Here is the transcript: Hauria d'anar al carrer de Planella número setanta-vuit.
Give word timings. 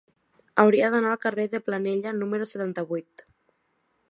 Hauria 0.63 0.87
d'anar 0.95 1.11
al 1.11 1.21
carrer 1.27 1.45
de 1.53 1.61
Planella 1.67 2.17
número 2.23 2.51
setanta-vuit. 2.57 3.29